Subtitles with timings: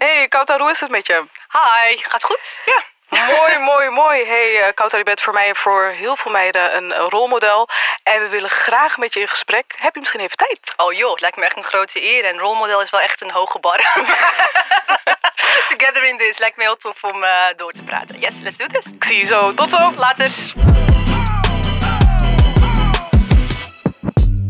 [0.00, 1.24] Hey, Kouta, hoe is het met je?
[1.52, 2.60] Hi, gaat goed?
[2.64, 2.84] Ja.
[3.26, 4.26] Mooi, mooi, mooi.
[4.26, 7.68] Hey, uh, je bent voor mij en voor heel veel meiden een uh, rolmodel.
[8.02, 9.74] En we willen graag met je in gesprek.
[9.76, 10.74] Heb je misschien even tijd?
[10.76, 12.24] Oh joh, lijkt me echt een grote eer.
[12.24, 13.78] En rolmodel is wel echt een hoge bar.
[15.76, 16.38] Together in this.
[16.38, 18.18] Lijkt me heel tof om uh, door te praten.
[18.18, 18.86] Yes, let's do this.
[18.86, 19.54] Ik zie je zo.
[19.54, 19.92] Tot zo.
[19.96, 20.30] Later.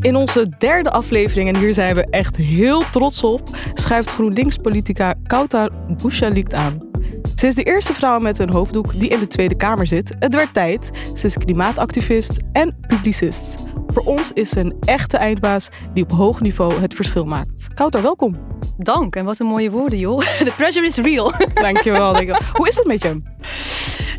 [0.01, 5.71] In onze derde aflevering, en hier zijn we echt heel trots op, schuift GroenLinks-politica Kautar
[5.96, 6.89] Bouchalikt aan.
[7.37, 10.16] Ze is de eerste vrouw met een hoofddoek die in de Tweede Kamer zit.
[10.19, 10.91] Het werd tijd.
[11.15, 13.66] Ze is klimaatactivist en publicist.
[13.87, 17.75] Voor ons is ze een echte eindbaas die op hoog niveau het verschil maakt.
[17.75, 18.37] Kautar, welkom.
[18.78, 20.19] Dank, en wat een mooie woorden, joh.
[20.45, 21.33] The pressure is real.
[21.55, 22.12] Dankjewel.
[22.12, 22.41] dankjewel.
[22.56, 23.23] Hoe is het met je?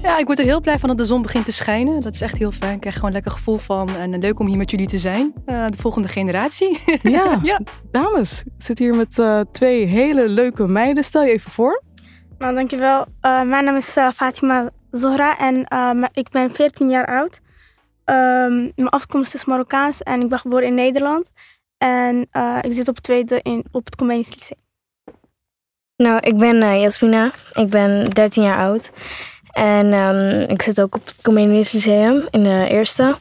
[0.02, 2.00] Ja, ik word er heel blij van dat de zon begint te schijnen.
[2.00, 2.74] Dat is echt heel fijn.
[2.74, 3.90] Ik krijg gewoon een lekker gevoel van.
[3.90, 5.34] En leuk om hier met jullie te zijn.
[5.46, 6.80] Uh, de volgende generatie.
[7.02, 7.60] Ja, ja.
[7.92, 8.44] dames.
[8.46, 11.04] Ik zit hier met uh, twee hele leuke meiden.
[11.04, 11.84] Stel je even voor.
[12.38, 13.06] Nou, dankjewel.
[13.22, 15.68] Uh, mijn naam is Fatima Zohra en
[16.14, 17.40] ik ben 14 jaar oud.
[18.06, 21.32] Um, mijn afkomst is Marokkaans en ik ben geboren in Nederland.
[21.78, 22.28] En
[22.62, 24.60] ik zit op het tweede in, op het Comenius Lyceum.
[25.98, 27.32] Nou, ik ben Jasmina.
[27.54, 28.92] Ik ben 13 jaar oud.
[29.52, 33.16] En um, ik zit ook op het Comenius Lyceum in de eerste.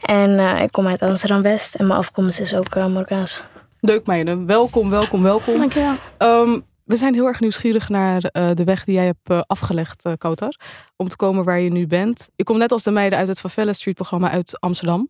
[0.00, 3.42] En uh, ik kom uit Amsterdam-West en mijn afkomst is ook uh, Marokkaans.
[3.80, 5.58] Leuk meiden, welkom, welkom, welkom.
[5.58, 5.94] Dankjewel.
[6.18, 10.12] Um, we zijn heel erg nieuwsgierig naar uh, de weg die jij hebt afgelegd, uh,
[10.18, 10.54] Kautar.
[10.96, 12.28] Om te komen waar je nu bent.
[12.36, 15.08] Ik kom net als de meiden uit het Favela Street programma uit Amsterdam.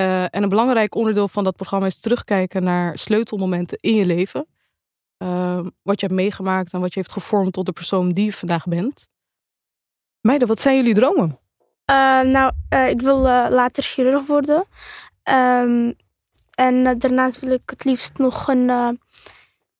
[0.00, 4.46] Uh, en een belangrijk onderdeel van dat programma is terugkijken naar sleutelmomenten in je leven.
[5.16, 8.32] Ehm, wat je hebt meegemaakt en wat je heeft gevormd tot de persoon die je
[8.32, 9.08] vandaag bent.
[10.22, 11.38] Meiden, wat zijn jullie dromen?
[11.90, 14.64] Uh, nou, uh, ik wil uh, later chirurg worden.
[15.30, 15.94] Um,
[16.54, 18.98] en daarnaast wil ik het liefst nog een,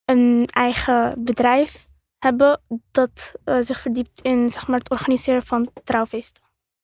[0.05, 1.87] een eigen bedrijf
[2.19, 6.43] hebben dat zich verdiept in zeg maar, het organiseren van trouwfeesten.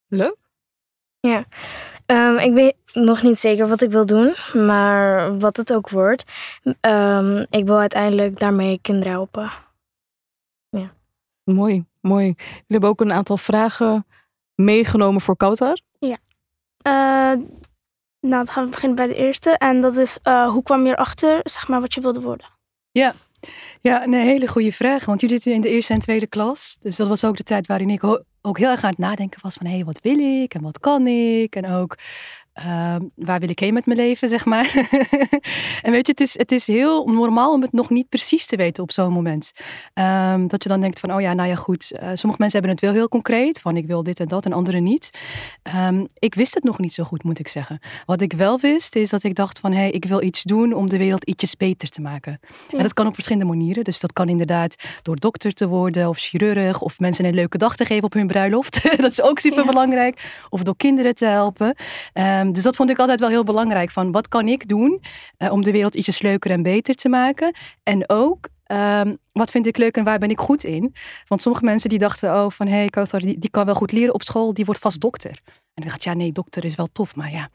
[0.08, 0.36] Leuk.
[1.20, 1.44] Ja,
[2.06, 6.24] um, ik weet nog niet zeker wat ik wil doen, maar wat het ook wordt.
[6.80, 9.50] Um, ik wil uiteindelijk daarmee kinderen helpen.
[11.54, 12.25] Mooi, mooi.
[12.25, 14.06] Jullie hebben ook een aantal vragen
[14.54, 15.78] meegenomen voor Kautar.
[15.98, 16.16] Ja.
[16.82, 17.42] Uh,
[18.20, 19.50] nou, dan gaan we beginnen bij de eerste.
[19.50, 22.47] En dat is, uh, hoe kwam je erachter, zeg maar, wat je wilde worden?
[22.91, 23.14] Ja.
[23.81, 25.04] Ja, een hele goede vraag.
[25.04, 26.78] Want jullie zitten in de eerste en tweede klas.
[26.81, 28.04] Dus dat was ook de tijd waarin ik
[28.42, 29.66] ook heel erg aan het nadenken was van...
[29.66, 31.56] hé, hey, wat wil ik en wat kan ik?
[31.56, 31.97] En ook
[32.58, 34.88] uh, waar wil ik heen met mijn leven, zeg maar.
[35.82, 38.56] en weet je, het is, het is heel normaal om het nog niet precies te
[38.56, 39.52] weten op zo'n moment.
[39.94, 41.92] Um, dat je dan denkt van, oh ja, nou ja, goed.
[41.92, 44.52] Uh, sommige mensen hebben het wel heel concreet, van ik wil dit en dat en
[44.52, 45.10] anderen niet.
[45.76, 47.78] Um, ik wist het nog niet zo goed, moet ik zeggen.
[48.06, 50.72] Wat ik wel wist, is dat ik dacht van, hé, hey, ik wil iets doen
[50.72, 52.41] om de wereld ietsjes beter te maken.
[52.70, 53.84] En dat kan op verschillende manieren.
[53.84, 57.76] Dus dat kan inderdaad door dokter te worden of chirurg of mensen een leuke dag
[57.76, 58.82] te geven op hun bruiloft.
[59.02, 60.44] dat is ook super belangrijk.
[60.48, 61.74] Of door kinderen te helpen.
[62.14, 63.91] Um, dus dat vond ik altijd wel heel belangrijk.
[63.91, 65.00] Van wat kan ik doen
[65.38, 67.54] uh, om de wereld ietsjes leuker en beter te maken?
[67.82, 70.94] En ook um, wat vind ik leuk en waar ben ik goed in?
[71.26, 73.92] Want sommige mensen die dachten, oh van hé, hey, Kauthar, die, die kan wel goed
[73.92, 75.41] leren op school, die wordt vast dokter.
[75.78, 77.49] En ik dacht, ja nee, dokter is wel tof, maar ja.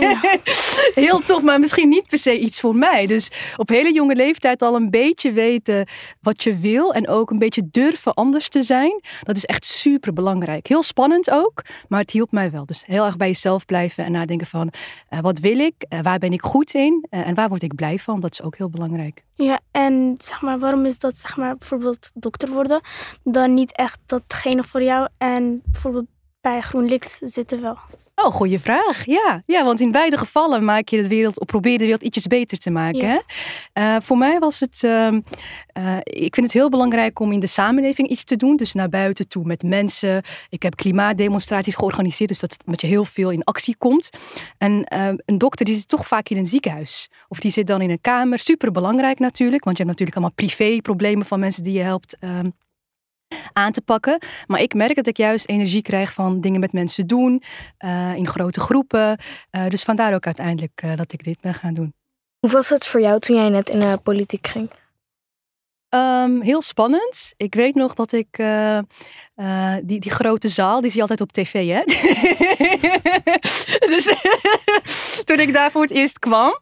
[0.00, 0.20] ja.
[1.04, 3.06] Heel tof, maar misschien niet per se iets voor mij.
[3.06, 5.86] Dus op hele jonge leeftijd al een beetje weten
[6.20, 9.00] wat je wil en ook een beetje durven anders te zijn.
[9.22, 10.66] Dat is echt super belangrijk.
[10.66, 12.66] Heel spannend ook, maar het hielp mij wel.
[12.66, 14.72] Dus heel erg bij jezelf blijven en nadenken van,
[15.10, 15.74] uh, wat wil ik?
[15.88, 17.06] Uh, waar ben ik goed in?
[17.10, 18.20] Uh, en waar word ik blij van?
[18.20, 19.24] Dat is ook heel belangrijk.
[19.34, 22.80] Ja, en zeg maar, waarom is dat, zeg maar, bijvoorbeeld dokter worden,
[23.24, 26.06] dan niet echt datgene voor jou en bijvoorbeeld
[26.40, 27.78] bij GroenLinks zitten wel?
[28.24, 29.06] Oh, goede vraag.
[29.06, 29.42] Ja.
[29.46, 32.58] ja, want in beide gevallen maak je de wereld, of probeer de wereld ietsjes beter
[32.58, 33.06] te maken.
[33.06, 33.22] Ja.
[33.74, 35.06] Uh, voor mij was het, uh,
[35.78, 38.56] uh, ik vind het heel belangrijk om in de samenleving iets te doen.
[38.56, 40.22] Dus naar buiten toe met mensen.
[40.48, 44.10] Ik heb klimaatdemonstraties georganiseerd, dus dat, dat je heel veel in actie komt.
[44.58, 44.84] En
[45.24, 47.10] een dokter die zit toch vaak in een ziekenhuis.
[47.28, 48.38] Of die zit dan in een kamer.
[48.38, 52.48] Super belangrijk natuurlijk, want je hebt natuurlijk allemaal privé-problemen van mensen die je helpt ehm,
[53.52, 54.18] aan te pakken.
[54.46, 57.42] Maar ik merk dat ik juist energie krijg van dingen met mensen doen,
[57.84, 59.18] uh, in grote groepen.
[59.50, 61.94] Uh, dus vandaar ook uiteindelijk uh, dat ik dit ben gaan doen.
[62.38, 64.70] Hoe was het voor jou toen jij net in de politiek ging?
[65.94, 67.34] Um, heel spannend.
[67.36, 68.42] Ik weet nog dat ik
[69.82, 71.82] die, die grote zaal, die zie je altijd op tv, hè?
[73.94, 74.14] dus
[75.26, 76.60] toen ik daar voor het eerst kwam,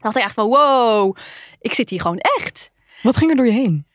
[0.00, 1.16] dacht ik echt van wow,
[1.60, 2.70] ik zit hier gewoon echt.
[3.02, 3.86] Wat ging er door je heen?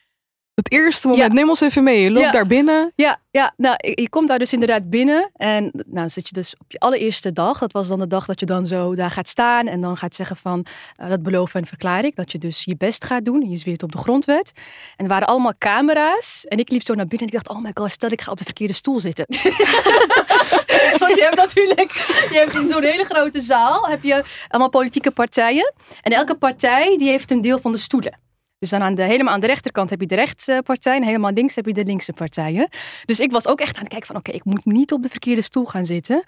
[0.58, 1.34] Het eerste moment, Ja.
[1.34, 2.02] neem ons even mee.
[2.02, 2.32] Je loopt Ja.
[2.32, 2.92] daar binnen.
[2.96, 5.30] Ja, ja nou, je je komt daar dus inderdaad binnen.
[5.34, 7.60] En nou zit je dus op je allereerste dag.
[7.60, 9.68] Dat was dan de dag dat je dan zo daar gaat staan.
[9.68, 10.66] En dan gaat zeggen van,
[10.96, 12.16] eh, dat beloof en verklaar ik.
[12.16, 13.50] Dat je dus je best gaat doen.
[13.50, 14.52] Je zweert op de grondwet.
[14.96, 16.46] En er waren allemaal camera's.
[16.48, 18.32] En ik liep zo naar binnen en ik dacht, oh my god, stel ik ga
[18.32, 19.26] op de verkeerde stoel zitten.
[21.00, 21.92] Want je hebt natuurlijk,
[22.32, 25.74] je hebt in zo'n hele grote zaal, heb je allemaal politieke partijen.
[26.02, 28.26] En elke partij die heeft een deel van de stoelen.
[28.60, 31.32] Dus dan aan de, helemaal aan de rechterkant heb je de rechtse partij en helemaal
[31.32, 32.70] links heb je de linkse partijen.
[33.06, 35.10] Dus ik was ook echt aan het kijken van oké, ik moet niet op de
[35.10, 36.24] verkeerde stoel gaan zitten.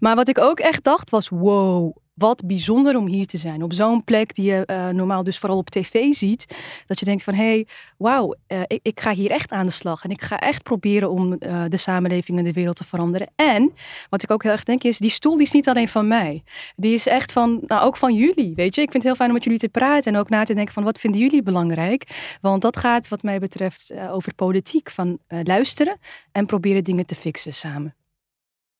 [0.00, 3.62] Maar wat ik ook echt dacht was wow, wat bijzonder om hier te zijn.
[3.62, 6.56] Op zo'n plek die je eh, normaal dus vooral op tv ziet.
[6.86, 7.66] Dat je denkt van hé, hey,
[7.98, 10.04] wauw, eh, ik, ik ga hier echt aan de slag.
[10.04, 13.30] En ik ga echt proberen om eh, de samenleving en de wereld te veranderen.
[13.36, 13.72] En
[14.10, 16.42] wat ik ook heel erg denk is, die stoel die is niet alleen van mij.
[16.76, 18.82] Die is echt van, nou ook van jullie, weet je.
[18.82, 20.74] Ik vind het heel fijn om met jullie te praten en ook na te denken
[20.74, 22.36] van wat vinden jullie belangrijk.
[22.40, 24.90] Want dat gaat wat mij betreft over politiek.
[24.90, 25.98] Van luisteren
[26.32, 27.94] en proberen dingen te fixen samen.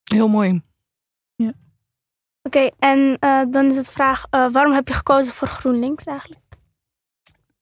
[0.05, 0.74] Heel mooi.
[2.47, 6.43] Oké, en eh, dan is het vraag, eh, waarom heb je gekozen voor GroenLinks eigenlijk?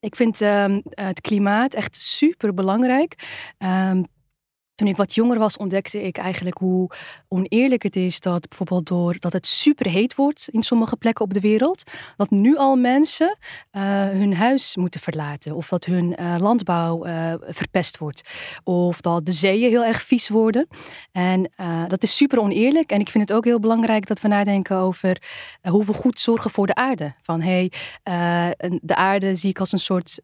[0.00, 3.14] Ik vind ehm, het klimaat echt super belangrijk.
[3.58, 4.02] Ehm,
[4.82, 6.90] toen ik wat jonger was, ontdekte ik eigenlijk hoe
[7.28, 11.34] oneerlijk het is dat bijvoorbeeld door dat het super heet wordt in sommige plekken op
[11.34, 11.82] de wereld,
[12.16, 13.38] dat nu al mensen
[13.70, 18.30] eh, hun huis moeten verlaten of dat hun eh, landbouw eh, verpest wordt
[18.64, 20.68] of dat de zeeën heel erg vies worden.
[21.12, 21.50] En
[21.88, 22.90] dat is super oneerlijk.
[22.90, 25.22] En ik vind het ook heel belangrijk dat we nadenken over
[25.68, 27.14] hoe we goed zorgen voor de aarde.
[27.22, 27.72] Van hey,
[28.80, 30.20] de aarde zie ik als een soort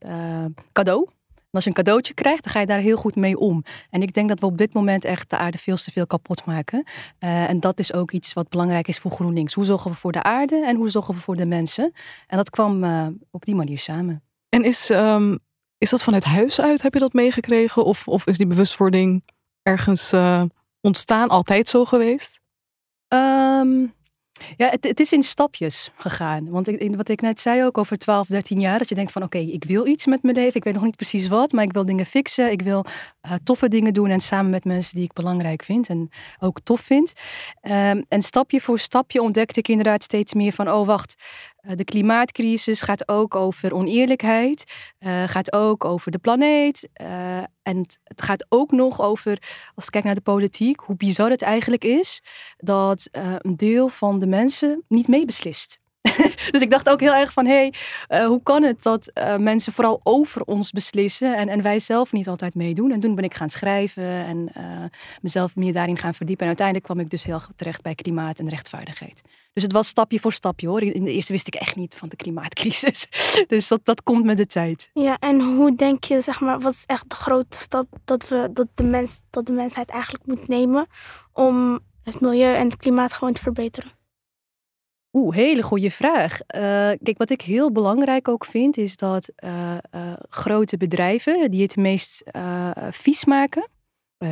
[0.72, 1.08] cadeau.
[1.48, 3.64] En als je een cadeautje krijgt, dan ga je daar heel goed mee om.
[3.90, 6.44] En ik denk dat we op dit moment echt de aarde veel te veel kapot
[6.44, 6.84] maken.
[7.18, 9.54] Eh, en dat is ook iets wat belangrijk is voor GroenLinks.
[9.54, 11.92] Hoe zorgen we voor de aarde en hoe zorgen we voor de mensen?
[12.26, 14.22] En dat kwam eh, op die manier samen.
[14.48, 15.36] En is, ehm,
[15.78, 16.82] is dat vanuit huis uit?
[16.82, 17.84] Heb je dat meegekregen?
[17.84, 19.24] Of, of is die bewustwording
[19.62, 20.42] ergens eh,
[20.80, 21.28] ontstaan?
[21.28, 22.40] Altijd zo geweest?
[23.08, 23.86] Ehm,
[24.56, 26.50] ja, het, het is in stapjes gegaan.
[26.50, 29.38] Want wat ik net zei ook over 12, 13 jaar, dat je denkt van oké,
[29.38, 30.54] ik wil iets met mijn leven.
[30.54, 32.50] Ik weet nog niet precies wat, maar ik wil dingen fixen.
[32.50, 32.84] Ik wil
[33.20, 36.80] eh, toffe dingen doen en samen met mensen die ik belangrijk vind en ook tof
[36.80, 37.12] vind.
[37.60, 41.14] Ehm, en stapje voor stapje ontdekte ik inderdaad steeds meer van oh wacht,
[41.74, 44.64] de klimaatcrisis gaat ook over oneerlijkheid,
[44.98, 46.88] eh, gaat ook over de planeet.
[46.92, 49.42] eh, en het, gaat ook nog over,
[49.74, 52.22] als ik kijk naar de politiek, hoe bizar het eigenlijk is
[52.56, 55.80] dat eh, een deel van de mensen niet meebeslist.
[56.50, 57.74] dus ik dacht ook heel erg van, hé, hey,
[58.06, 62.12] eh, hoe kan het dat eh, mensen vooral over ons beslissen en, en wij zelf
[62.12, 62.92] niet altijd meedoen?
[62.92, 64.64] En toen ben ik gaan schrijven en eh,
[65.20, 66.42] mezelf meer daarin gaan verdiepen.
[66.42, 69.22] En uiteindelijk kwam ik dus heel terecht bij klimaat en rechtvaardigheid.
[69.58, 70.82] Dus het was stapje voor stapje hoor.
[70.82, 73.06] In de eerste wist ik echt niet van de klimaatcrisis.
[73.48, 74.90] dus dat, dat komt met de tijd.
[74.92, 78.48] Ja, en hoe denk je, zeg maar, wat is echt de grote stap dat, we,
[78.52, 80.86] dat, de, mens, dat de mensheid eigenlijk moet nemen
[81.32, 83.90] om het milieu en het klimaat gewoon te verbeteren?
[85.12, 86.40] Oeh, hele goede vraag.
[86.40, 86.60] Eh,
[87.02, 91.76] kijk, wat ik heel belangrijk ook vind, is dat eh, eh, grote bedrijven die het
[91.76, 92.22] meest
[92.90, 93.68] vies maken,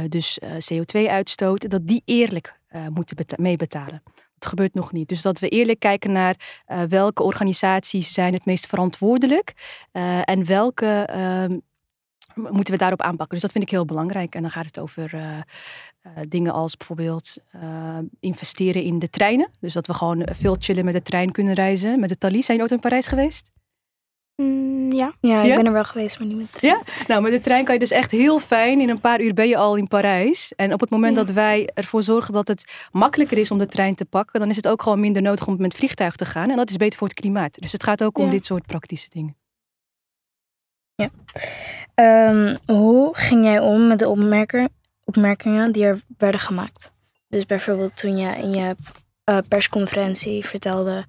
[0.08, 4.02] dus eh, CO2-uitstoot, dat die eerlijk moeten beta- meebetalen.
[4.38, 5.08] Dat gebeurt nog niet.
[5.08, 9.52] Dus dat we eerlijk kijken naar eh, welke organisaties zijn het meest verantwoordelijk
[9.92, 11.58] eh, en welke ehm,
[12.34, 13.34] moeten we daarop aanpakken.
[13.34, 14.34] Dus dat vind ik heel belangrijk.
[14.34, 17.36] En dan gaat het over eh, dingen als bijvoorbeeld
[18.20, 19.50] investeren in de treinen.
[19.60, 22.00] Dus dat we gewoon veel chillen met de trein kunnen reizen.
[22.00, 22.46] Met de Thalys.
[22.46, 23.55] Zijn jullie ooit in Parijs geweest?
[24.42, 25.12] Mm, ja.
[25.20, 25.56] Ja, ik Ja?
[25.56, 26.80] ben er wel geweest, maar niet met Ja?
[27.08, 28.80] Nou, met de trein kan je dus echt heel fijn.
[28.80, 30.52] In een paar uur ben je al in Parijs.
[30.56, 31.24] En op het moment Ja.
[31.24, 34.56] dat wij ervoor zorgen dat het makkelijker is om de trein te pakken, dan is
[34.56, 36.50] het ook gewoon minder nodig om met vliegtuig te gaan.
[36.50, 37.60] En dat is beter voor het klimaat.
[37.60, 38.30] Dus het gaat ook om Ja.
[38.30, 39.36] dit soort praktische dingen.
[41.94, 44.68] Ehm, hoe ging jij om met de opmerker-
[45.04, 46.92] opmerkingen die er werden gemaakt?
[47.28, 48.74] Dus bijvoorbeeld toen je in je
[49.24, 51.04] eh, persconferentie vertelde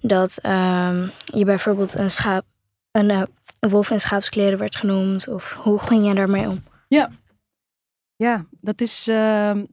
[0.00, 2.44] dat ehm, je bijvoorbeeld een schaap,
[2.92, 3.22] een, eh,
[3.60, 5.28] een wolf in schaapskleren werd genoemd.
[5.28, 6.58] Of hoe ging jij daarmee om?
[8.16, 9.08] Ja, dat is.
[9.08, 9.64] ehm,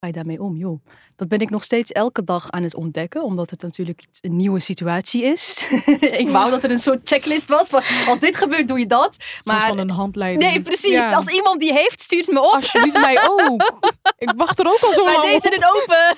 [0.00, 0.80] ga je daarmee om, joh?
[1.16, 4.58] Dat ben ik nog steeds elke dag aan het ontdekken, omdat het natuurlijk een nieuwe
[4.60, 5.66] situatie is.
[6.22, 9.16] ik wou dat er een soort checklist was van als dit gebeurt, doe je dat.
[9.44, 10.50] Maar, Maar van een handleiding.
[10.50, 10.90] nee, precies.
[10.90, 11.12] Ja.
[11.14, 12.52] Als iemand die heeft, stuurt me op.
[12.54, 13.62] Alsjeblieft, mij ook.
[14.18, 15.52] Ik wacht er ook al zo Bij lang deze op.
[15.52, 16.16] een open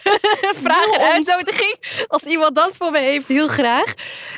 [0.64, 1.28] vraag en Doe ons.
[1.28, 2.04] uitnodiging.
[2.08, 3.94] Als iemand dat voor me heeft, heel graag.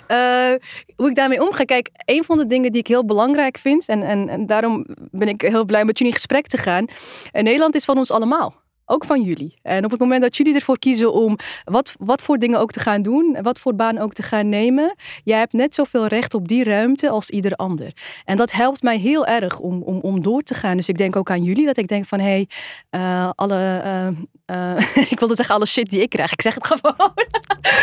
[0.07, 0.53] Eh,
[0.97, 1.65] hoe ik daarmee omga.
[1.65, 3.89] Kijk, een van de dingen die ik heel belangrijk vind.
[3.89, 6.87] En, en, en daarom ben ik heel blij met jullie in gesprek te gaan.
[7.33, 8.63] En Nederland is van ons allemaal.
[8.87, 9.59] Ook van jullie.
[9.63, 12.81] En op het moment dat jullie ervoor kiezen om wat, wat voor dingen ook te
[12.81, 16.49] gaan doen, wat voor baan ook te gaan nemen, jij hebt net zoveel recht op
[16.49, 17.93] die ruimte als ieder ander.
[18.25, 20.77] En dat helpt mij heel erg om, om, om door te gaan.
[20.77, 22.49] Dus ik denk ook aan jullie, dat ik denk van hé, hey,
[23.01, 23.83] uh, alle,
[24.47, 26.33] uh, ik wilde zeggen alle shit die ik krijg.
[26.33, 27.13] Ik zeg het gewoon.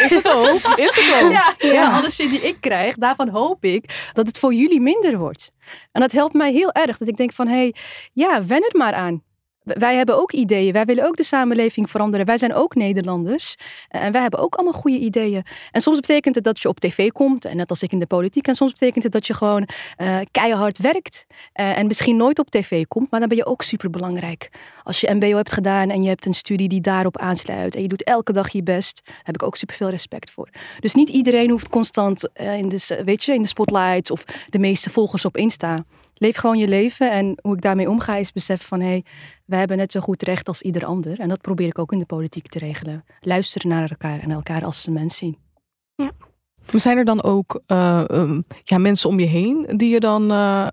[0.03, 0.77] Is het ook?
[0.77, 1.31] Is het ook?
[1.31, 4.81] Ja, ja, ja, alle shit die ik krijg, daarvan hoop ik dat het voor jullie
[4.81, 5.51] minder wordt.
[5.91, 6.97] En dat helpt mij heel erg.
[6.97, 7.75] Dat ik denk van hé, hey,
[8.13, 9.23] ja, wen er maar aan.
[9.63, 10.73] Wij hebben ook ideeën.
[10.73, 12.25] Wij willen ook de samenleving veranderen.
[12.25, 13.55] Wij zijn ook Nederlanders.
[13.89, 15.43] En wij hebben ook allemaal goede ideeën.
[15.71, 17.45] En soms betekent het dat je op tv komt.
[17.45, 18.47] En net als ik in de politiek.
[18.47, 21.25] En soms betekent het dat je gewoon uh, keihard werkt.
[21.29, 23.11] Uh, en misschien nooit op tv komt.
[23.11, 24.49] Maar dan ben je ook super belangrijk.
[24.83, 27.75] Als je MBO hebt gedaan en je hebt een studie die daarop aansluit.
[27.75, 29.01] En je doet elke dag je best.
[29.05, 30.49] Daar heb ik ook super veel respect voor.
[30.79, 34.11] Dus niet iedereen hoeft constant in, de, weet je, in de spotlight.
[34.11, 35.85] Of de meeste volgers op Insta
[36.21, 37.11] leef gewoon je leven.
[37.11, 39.05] En hoe ik daarmee omga is beseffen van hé, hey,
[39.45, 41.19] wij hebben net zo goed recht als ieder ander.
[41.19, 43.05] En dat probeer ik ook in de politiek te regelen.
[43.19, 45.37] Luisteren naar elkaar en elkaar als een mens zien.
[45.95, 46.11] Ja.
[46.63, 50.67] Zijn er dan ook uh, um, ja, mensen om je heen die je dan uh,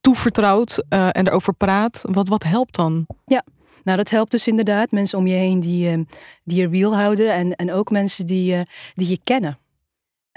[0.00, 2.04] toevertrouwt uh, en erover praat?
[2.08, 3.06] Wat, wat helpt dan?
[3.24, 3.44] Ja,
[3.84, 4.90] nou, dat helpt dus inderdaad.
[4.90, 6.06] Mensen om je heen die,
[6.44, 7.34] die je real houden.
[7.34, 8.56] En, en ook mensen die,
[8.94, 9.58] die je kennen.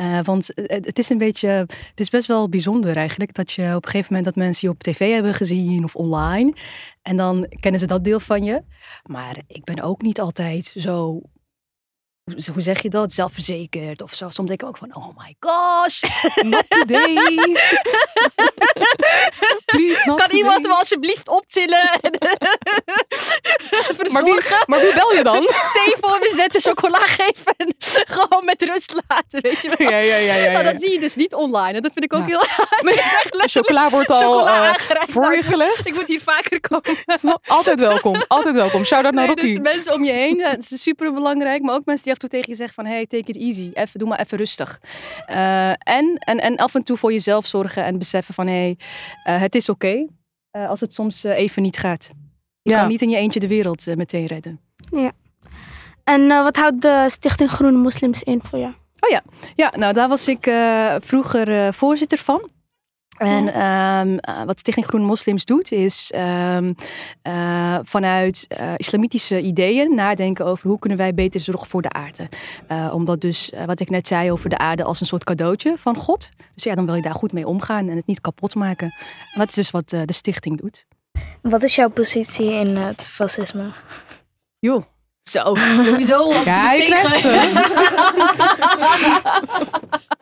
[0.03, 3.83] Uh, want het is een beetje, het is best wel bijzonder eigenlijk dat je op
[3.83, 6.53] een gegeven moment dat mensen je op tv hebben gezien of online.
[7.01, 8.63] En dan kennen ze dat deel van je.
[9.03, 11.21] Maar ik ben ook niet altijd zo
[12.25, 13.13] hoe zeg je dat?
[13.13, 14.29] Zelfverzekerd of zo.
[14.29, 16.01] Soms denk ik ook van, oh my gosh.
[16.53, 17.13] Not today.
[19.65, 20.37] Please, not kan today.
[20.37, 21.89] iemand me alsjeblieft optillen?
[24.11, 25.47] maar, wie, maar wie bel je dan?
[25.73, 27.53] Thee voor me zetten, chocola geven.
[27.57, 27.73] En
[28.07, 29.89] gewoon met rust laten, weet je wel.
[29.89, 30.35] Ja, ja, ja.
[30.35, 30.51] ja, ja.
[30.51, 31.73] Nou, dat zie je dus niet online.
[31.73, 32.27] En dat vind ik ook ja.
[32.27, 32.43] heel...
[32.81, 34.73] Nee, chocola wordt al uh,
[35.07, 35.87] voor je gelegd.
[35.87, 36.97] Ik moet hier vaker komen.
[37.45, 38.83] altijd welkom, altijd welkom.
[38.83, 39.53] Shout-out naar nee, Rocky.
[39.53, 41.61] Dus mensen om je heen, dat is super belangrijk.
[41.61, 42.85] Maar ook mensen die af en toe tegen je zeggen van...
[42.85, 43.71] Hey, take it easy.
[43.73, 44.79] Even, doe maar even rustig.
[45.29, 48.47] Uh, en, en, en af en toe voor jezelf zorgen en beseffen van...
[48.47, 48.77] Hey,
[49.27, 50.07] uh, het is oké okay,
[50.63, 52.11] uh, als het soms even niet gaat.
[52.61, 52.79] Je ja.
[52.79, 54.59] kan niet in je eentje de wereld meteen redden.
[54.91, 55.11] Ja.
[56.03, 58.73] En wat houdt de Stichting Groene Moslims in voor jou?
[58.99, 59.23] Oh ja,
[59.55, 60.51] ja nou daar was ik
[60.99, 62.49] vroeger voorzitter van.
[63.27, 66.75] En um, uh, wat Stichting Groene Moslims doet, is um,
[67.27, 72.29] uh, vanuit uh, islamitische ideeën nadenken over hoe kunnen wij beter zorgen voor de aarde.
[72.91, 76.29] omdat dus, wat ik net zei over de aarde als een soort cadeautje van God.
[76.53, 78.87] Dus ja, dan wil je daar goed mee omgaan en het niet kapot maken.
[79.33, 80.85] En dat is dus wat de stichting doet.
[81.41, 83.71] Wat is jouw positie in het fascisme?
[84.59, 84.83] Joh.
[85.23, 86.33] Zo, sowieso.
[86.45, 87.31] Ja, je ze.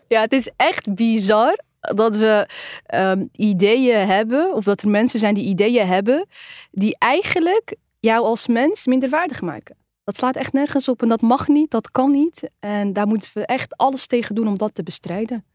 [0.13, 2.47] ja, het is echt bizar dat we
[2.93, 6.27] um, ideeën hebben, of dat er mensen zijn die ideeën hebben,
[6.71, 9.75] die eigenlijk jou als mens minderwaardig maken.
[10.03, 12.49] Dat slaat echt nergens op en dat mag niet, dat kan niet.
[12.59, 15.45] En daar moeten we echt alles tegen doen om dat te bestrijden.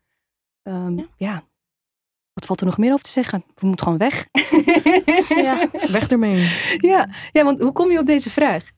[0.63, 1.05] Um, ja.
[1.17, 1.43] ja.
[2.33, 3.45] Wat valt er nog meer over te zeggen?
[3.55, 4.27] We moeten gewoon weg.
[5.45, 5.69] ja.
[5.91, 6.51] Weg ermee.
[6.79, 7.09] Ja.
[7.33, 8.71] ja, want hoe kom je op deze vraag?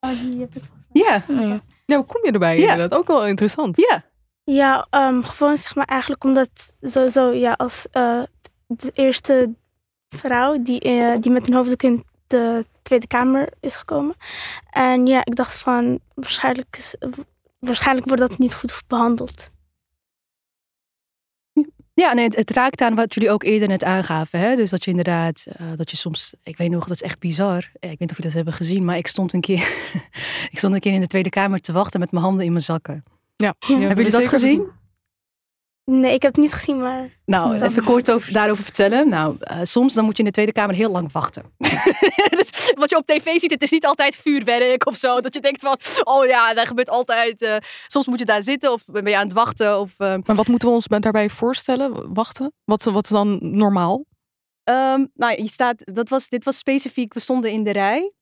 [0.00, 0.62] Oh, die heb ik
[0.92, 1.24] ja.
[1.28, 1.60] ja.
[1.86, 2.58] Ja, hoe kom je erbij?
[2.58, 2.76] Ja.
[2.76, 3.76] Dat ook wel interessant.
[3.76, 4.04] Ja.
[4.50, 8.22] Ja, um, gewoon zeg maar eigenlijk omdat sowieso ja, als uh,
[8.66, 9.54] de eerste
[10.08, 14.14] vrouw die, uh, die met een hoofddoek in de Tweede Kamer is gekomen.
[14.70, 16.94] En ja, ik dacht van waarschijnlijk, is,
[17.58, 19.50] waarschijnlijk wordt dat niet goed behandeld.
[21.94, 24.38] Ja, nee, het, het, raakt aan wat jullie ook eerder net aangaven.
[24.38, 24.56] Hè?
[24.56, 27.70] Dus dat je inderdaad, uh, dat je soms, ik weet nog, dat is echt bizar.
[27.72, 29.68] Ik weet niet of jullie dat hebben gezien, maar ik stond een keer,
[30.52, 32.64] ik stond een keer in de Tweede Kamer te wachten met mijn handen in mijn
[32.64, 33.04] zakken.
[33.40, 33.54] Ja.
[33.58, 33.78] ja.
[33.78, 34.78] Hebben jullie dat gezien?
[35.84, 37.18] Nee, ik heb het niet gezien, maar...
[37.24, 39.08] Nou, even kort over, daarover vertellen.
[39.08, 41.42] Nou, uh, soms dan moet je in de Tweede Kamer heel lang wachten.
[42.38, 45.20] dus wat je op tv ziet, het is niet altijd vuurwerk of zo.
[45.20, 47.42] Dat je denkt van, oh ja, dat gebeurt altijd.
[47.42, 47.56] Uh,
[47.86, 49.78] soms moet je daar zitten of ben je aan het wachten.
[49.78, 50.14] Of, uh...
[50.24, 52.14] Maar wat moeten we ons daarbij voorstellen?
[52.14, 52.52] Wachten?
[52.64, 54.04] Wat, wat is dan normaal?
[54.64, 58.12] Um, nou, je staat, dat was, dit was specifiek, we stonden in de rij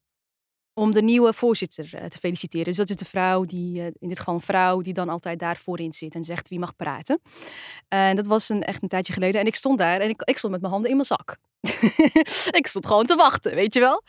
[0.79, 2.65] om de nieuwe voorzitter te feliciteren.
[2.65, 5.57] Dus dat is de vrouw, die, in dit geval een vrouw, die dan altijd daar
[5.57, 7.21] voorin zit en zegt wie mag praten.
[7.89, 9.41] En dat was een, echt een tijdje geleden.
[9.41, 11.37] En ik stond daar en ik, ik stond met mijn handen in mijn zak.
[12.61, 14.03] ik stond gewoon te wachten, weet je wel.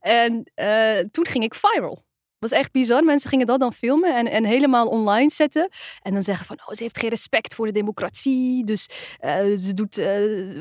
[0.00, 2.04] En uh, toen ging ik viral.
[2.38, 3.04] was echt bizar.
[3.04, 5.68] Mensen gingen dat dan filmen en, en helemaal online zetten.
[6.02, 8.64] En dan zeggen van, oh, ze heeft geen respect voor de democratie.
[8.64, 8.88] Dus
[9.56, 10.00] ze doet,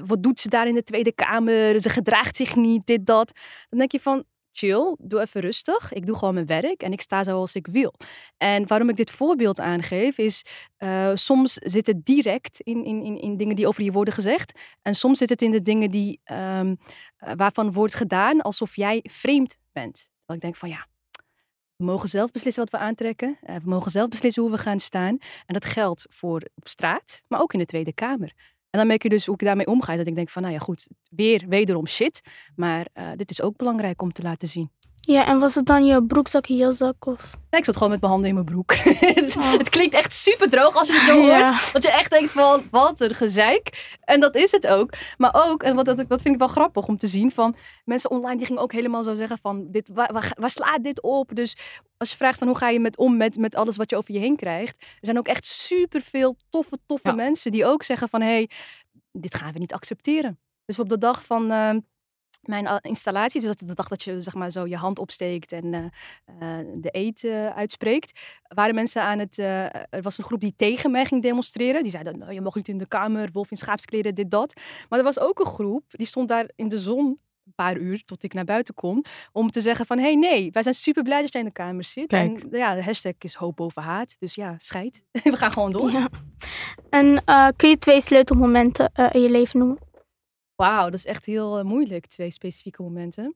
[0.08, 1.80] wat doet ze daar in de Tweede Kamer?
[1.80, 3.32] Ze gedraagt zich niet, dit, dat.
[3.70, 5.94] Dan denk je van, chill, doe even rustig.
[5.94, 7.94] Ik doe gewoon mijn werk en ik sta zoals ik wil.
[8.38, 10.46] En waarom ik dit voorbeeld aangeef is,
[10.80, 14.60] uh, soms zit het direct in, in, in, in dingen die over je worden gezegd.
[14.82, 16.78] En soms zit het in de dingen die, um,
[17.36, 20.10] waarvan wordt gedaan alsof jij vreemd bent.
[20.26, 20.88] Dat ik denk van ja,
[21.76, 23.38] we mogen zelf beslissen wat we aantrekken.
[23.44, 25.18] Uh, we mogen zelf beslissen hoe we gaan staan.
[25.46, 28.34] En dat geldt voor op straat, maar ook in de Tweede Kamer.
[28.70, 29.96] En dan merk je dus hoe ik daarmee omga.
[29.96, 32.22] Dat ik denk van, nou ja goed, weer wederom shit.
[32.56, 34.72] Maar uh, dit is ook belangrijk om te laten zien.
[35.02, 37.06] Ja, en was het dan je broekzak, je jaszak?
[37.06, 37.38] Of?
[37.50, 38.74] Nee, ik zat gewoon met mijn handen in mijn broek.
[39.16, 39.52] het, oh.
[39.52, 41.74] het, klinkt echt super droog als je het zo hoort.
[41.74, 43.98] Dat je echt denkt van, wat een gezeik.
[44.02, 44.94] En dat is het ook.
[45.18, 48.12] Maar ook, en wat, dat, dat vind ik wel grappig om te zien, van mensen
[48.12, 51.36] online die gingen ook helemaal zo zeggen van, dit, waar, waar, waar slaat dit op?
[51.36, 51.58] Dus
[51.98, 54.14] als je vraagt van hoe ga je met om met, met alles wat je over
[54.14, 54.76] je heen krijgt.
[54.80, 58.50] Er zijn ook echt super veel toffe, toffe mensen die ook zeggen van, hé, hey,
[59.12, 60.40] dit gaan we niet accepteren.
[60.66, 61.52] Dus op de dag van...
[61.52, 61.76] Uh,
[62.42, 65.80] mijn installatie, dus de dag dat je zeg maar zo je hand opsteekt en uh,
[65.80, 69.38] uh, de eten uitspreekt, waren mensen aan het.
[69.38, 71.84] Uh, er was een groep die tegen mij ging demonstreren.
[71.84, 74.54] Die zeiden: nou, je mag niet in de kamer, wolf in schaapskleren, dit, dat.
[74.90, 78.06] Maar er was ook een groep die stond daar in de zon een paar uur
[78.06, 79.06] tot ik naar buiten kon.
[79.32, 81.54] Om te zeggen van, hé hey, nee, wij zijn super blij dat jij in de
[81.54, 82.08] kamer zit.
[82.08, 82.42] Kijk.
[82.42, 84.16] En ja, de hashtag is hoop boven haat.
[84.20, 85.04] Dus ja, scheid.
[85.24, 85.92] We gaan gewoon door.
[85.92, 86.10] Ja.
[86.90, 87.24] En
[87.56, 89.89] kun je twee sleutelmomenten in je leven noemen?
[90.60, 93.36] Wauw, dat is echt heel eh, moeilijk, twee specifieke momenten.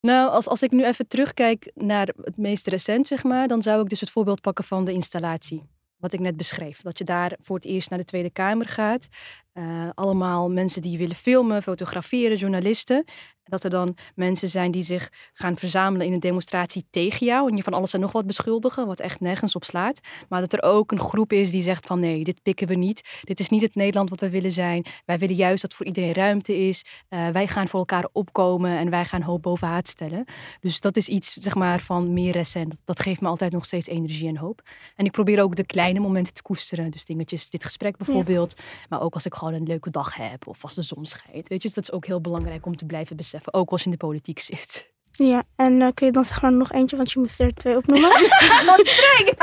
[0.00, 3.82] Nou, als, als ik nu even terugkijk naar het meest recent, zeg maar, dan zou
[3.82, 5.62] ik dus het voorbeeld pakken van de installatie.
[5.96, 6.80] Wat ik net beschreef.
[6.80, 9.08] Dat je daar voor het eerst naar de Tweede Kamer gaat.
[9.54, 13.04] Uh, allemaal mensen die willen filmen, fotograferen, journalisten.
[13.48, 17.50] Dat er dan mensen zijn die zich gaan verzamelen in een demonstratie tegen jou.
[17.50, 20.00] En je van alles en nog wat beschuldigen, wat echt nergens op slaat.
[20.28, 23.20] Maar dat er ook een groep is die zegt van nee, dit pikken we niet.
[23.22, 24.84] Dit is niet het Nederland wat we willen zijn.
[25.04, 26.84] Wij willen juist dat voor iedereen ruimte is.
[27.10, 30.24] Uh, wij gaan voor elkaar opkomen en wij gaan hoop boven haat stellen.
[30.60, 32.74] Dus dat is iets zeg maar van meer recent.
[32.84, 34.62] Dat, geeft me altijd nog steeds energie en hoop.
[34.96, 36.90] En ik probeer ook de kleine momenten te koesteren.
[36.90, 38.54] Dus dingetjes, dit gesprek bijvoorbeeld.
[38.88, 41.48] Maar ook als ik gewoon een leuke dag heb of als de zon schijnt.
[41.48, 43.96] Weet je, dat is ook heel belangrijk om te blijven beseffen ook als je in
[43.98, 44.94] de politiek zit.
[45.10, 47.76] Ja, en uh, kun je dan zeg maar nog eentje, want je moest er twee
[47.76, 48.10] opnoemen.
[48.66, 49.36] Wat streng!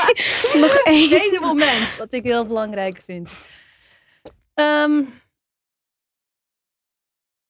[0.64, 1.08] nog één.
[1.08, 3.36] Tweede moment, wat ik heel belangrijk vind.
[4.54, 5.20] Um,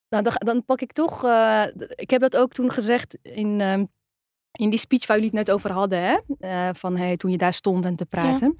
[0.08, 1.24] nou, dan, dan, pak ik toch.
[1.24, 3.88] Uh, ik heb dat ook toen gezegd in, um,
[4.52, 6.02] in die speech waar jullie het net over hadden.
[6.02, 6.18] Hè?
[6.40, 8.56] Uh, van hey, toen je daar stond en te praten.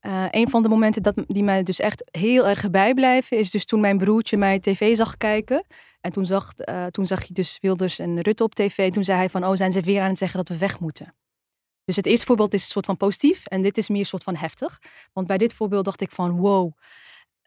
[0.00, 0.28] Ja.
[0.30, 3.38] een van de momenten dat, die mij dus echt heel erg bijblijven.
[3.38, 5.64] is dus toen mijn broertje mij tv zag kijken.
[6.02, 8.78] En toen zag, uh, toen zag je dus Wilders en Rutte op tv.
[8.78, 10.80] En toen zei hij van, oh, zijn ze weer aan het zeggen dat we weg
[10.80, 11.14] moeten?
[11.84, 13.46] Dus het eerste voorbeeld is een soort van positief.
[13.46, 14.80] En dit is meer een soort van heftig.
[15.12, 16.72] Want bij dit voorbeeld dacht ik van, wow,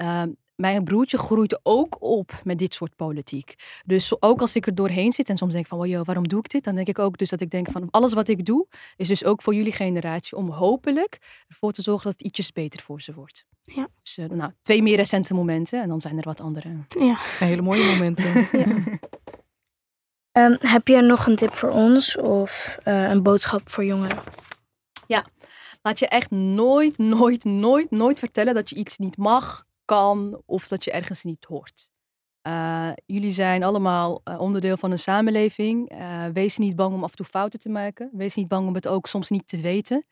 [0.02, 0.24] uh,
[0.56, 3.56] mijn broertje groeit ook op met dit soort politiek.
[3.86, 6.50] Dus ook als ik er doorheen zit en soms denk van, wow, waarom doe ik
[6.50, 6.64] dit?
[6.64, 9.24] Dan denk ik ook dus dat ik denk van, alles wat ik doe, is dus
[9.24, 13.14] ook voor jullie generatie om hopelijk ervoor te zorgen dat het ietsjes beter voor ze
[13.14, 13.46] wordt.
[13.62, 13.88] Ja.
[14.02, 16.70] Dus uh, nou, twee meer recente momenten en dan zijn er wat andere.
[16.88, 17.16] Ja.
[17.20, 18.34] Hele mooie momenten.
[18.52, 20.46] ja.
[20.46, 24.20] um, heb je nog een tip voor ons of uh, een boodschap voor jongeren?
[25.08, 25.26] Ja,
[25.82, 30.68] laat je echt nooit, nooit, nooit, nooit vertellen dat je iets niet mag, kan of
[30.68, 31.90] dat je ergens niet hoort.
[32.48, 35.92] Uh, jullie zijn allemaal uh, onderdeel van een samenleving.
[35.92, 38.10] Uh, wees niet bang om af en toe fouten te maken.
[38.14, 40.06] Wees niet bang om het ook soms niet te weten.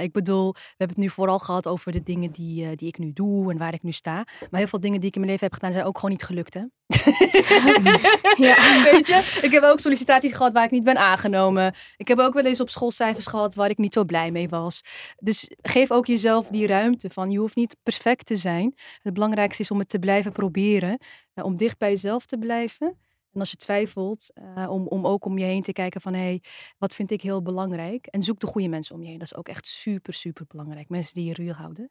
[0.00, 3.12] ik bedoel, we hebben het nu vooral gehad over de dingen die, die ik nu
[3.12, 4.26] doe en waar ik nu sta.
[4.50, 6.24] Maar heel veel dingen die ik in mijn leven heb gedaan zijn ook gewoon niet
[6.24, 6.54] gelukt.
[6.54, 6.62] Hè?
[8.46, 8.82] ja.
[8.90, 11.74] Weet je, ik heb ook sollicitaties gehad waar ik niet ben aangenomen.
[11.96, 14.80] Ik heb ook wel eens op schoolcijfers gehad waar ik niet zo blij mee was.
[15.16, 18.74] Dus geef ook jezelf die ruimte van je hoeft niet perfect te zijn.
[19.02, 20.98] Het belangrijkste is om het te blijven proberen.
[21.38, 22.98] Uh, om dicht bij jezelf te blijven.
[23.32, 26.20] En als je twijfelt, uh, om, om ook om je heen te kijken van hé,
[26.20, 26.42] hey,
[26.78, 28.06] wat vind ik heel belangrijk?
[28.06, 29.18] En zoek de goede mensen om je heen.
[29.18, 30.88] Dat is ook echt super, super belangrijk.
[30.88, 31.90] Mensen die je ruw houden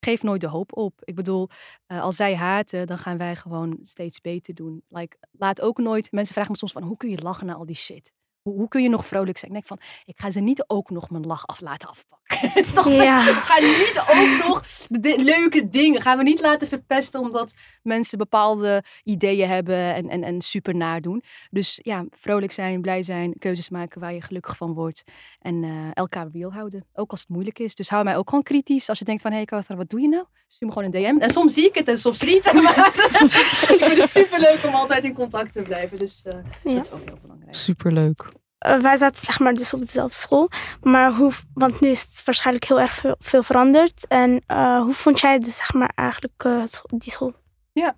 [0.00, 1.00] geef nooit de hoop op.
[1.04, 1.48] Ik bedoel,
[1.86, 4.82] uh, als zij haten, dan gaan wij gewoon steeds beter doen.
[4.88, 7.66] Like, laat ook nooit, mensen vragen me soms van, hoe kun je lachen naar al
[7.66, 8.12] die shit?
[8.42, 9.50] Hoe, hoe, kun je nog vrolijk zijn?
[9.50, 12.18] Ik denk van, ik ga ze niet ook nog mijn lach af laten afpakken.
[12.48, 13.24] Het is toch, ja.
[13.34, 18.18] We gaan niet ook nog de leuke dingen, gaan we niet laten verpesten omdat mensen
[18.18, 21.22] bepaalde ideeën hebben en, en, en super nadoen.
[21.50, 25.04] Dus ja, vrolijk zijn, blij zijn, keuzes maken waar je gelukkig van wordt.
[25.40, 27.74] En uh, elkaar wiel houden, ook als het moeilijk is.
[27.74, 28.88] Dus hou mij ook gewoon kritisch.
[28.88, 30.24] Als je denkt van, hé hey, wat doe je nou?
[30.48, 31.22] Stuur me gewoon een DM.
[31.22, 32.52] En soms zie ik het en soms niet.
[32.62, 35.98] Maar ik vind het super leuk om altijd in contact te blijven.
[35.98, 36.32] Dus uh,
[36.64, 36.74] ja.
[36.74, 37.54] dat is ook heel belangrijk.
[37.54, 38.32] Superleuk.
[38.66, 40.50] Uh, wij zaten zeg maar dus op dezelfde school.
[40.82, 44.06] Maar hoe, want nu is het waarschijnlijk heel erg veel, veel veranderd.
[44.06, 47.34] En uh, hoe vond jij dus zeg maar eigenlijk uh, die school?
[47.72, 47.96] Ja,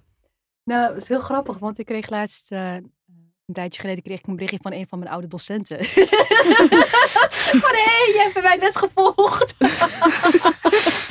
[0.64, 1.59] nou, het is heel grappig.
[1.59, 2.51] Want ik kreeg laatst
[3.46, 5.85] Een tijdje geleden kreeg ik een berichtje van een van mijn oude docenten.
[7.64, 9.55] van hé, hey, je hebt mij les gevolgd.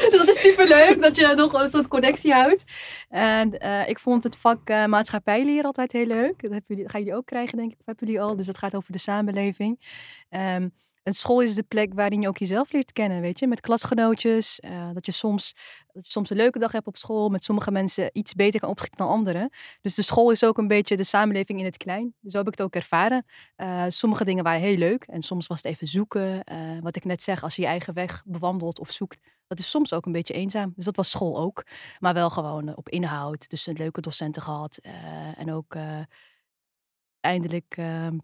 [0.18, 2.66] dat is superleuk dat je nog een soort connectie houdt.
[3.10, 6.42] En eh, ik vond het vak uh, maatschappijleer altijd heel leuk.
[6.42, 7.80] Dat, hebben jullie, gaan jullie ook krijgen, denk ik.
[7.80, 8.36] Of hebben jullie al?
[8.36, 9.80] Dus dat gaat over de samenleving.
[10.30, 13.48] Um, een school is de plek waarin je ook jezelf leert kennen, weet je.
[13.48, 14.60] Met klasgenootjes.
[14.66, 15.54] Uh, dat, je soms,
[15.92, 17.30] dat je soms een leuke dag hebt op school.
[17.30, 19.50] Met sommige mensen iets beter kan opschieten dan anderen.
[19.82, 22.16] Dus de school is ook een beetje de samenleving in het klein.
[22.28, 23.26] Zo heb ik het ook ervaren.
[23.58, 25.04] Uh, sommige dingen waren heel leuk.
[25.04, 26.42] En soms was het even zoeken.
[26.52, 29.20] Uh, wat ik net zeg, als je je eigen weg bewandelt of zoekt.
[29.48, 30.74] Dat is soms ook een beetje eenzaam.
[30.76, 31.66] Dus dat was school ook.
[32.00, 33.50] Maar wel gewoon op inhoud.
[33.50, 34.80] Dus een leuke docenten gehad.
[35.38, 35.76] en ook
[37.20, 38.18] eindelijk ehm,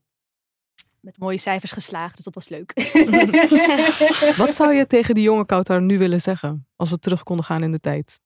[1.07, 2.15] met mooie cijfers geslaagd.
[2.15, 2.73] Dus dat was leuk.
[4.43, 6.67] Wat zou je tegen die jonge Kautar nu willen zeggen?
[6.75, 8.19] Als we terug konden gaan in de tijd.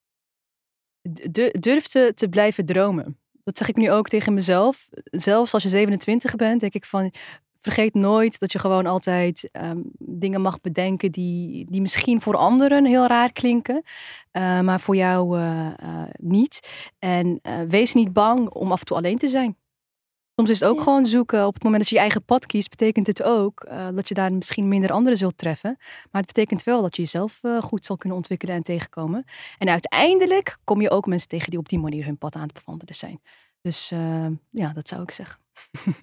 [1.51, 3.17] Durf te, te blijven dromen.
[3.43, 4.87] Dat zeg ik nu ook tegen mezelf.
[5.03, 7.13] Zelfs als je 27 bent, denk ik van...
[7.59, 12.85] Vergeet nooit dat je gewoon altijd um, dingen mag bedenken die, die misschien voor anderen
[12.85, 13.75] heel raar klinken,
[14.31, 16.69] uh, maar voor jou uh, uh, niet.
[16.99, 19.55] En wees niet bang om af en toe alleen te zijn.
[20.35, 21.45] Soms is het ook gewoon zoeken.
[21.45, 24.13] Op het moment dat je je eigen pad kiest, betekent het ook uh, dat je
[24.13, 25.75] daar misschien minder anderen zult treffen.
[25.79, 29.25] Maar het betekent wel dat je jezelf uh, goed zal kunnen ontwikkelen en tegenkomen.
[29.57, 32.53] En uiteindelijk kom je ook mensen tegen die op die manier hun pad aan het
[32.53, 33.21] bewandelen zijn.
[33.61, 35.39] Dus uh, ja, dat zou ik zeggen.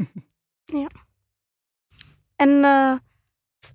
[0.81, 0.89] ja.
[2.37, 2.61] En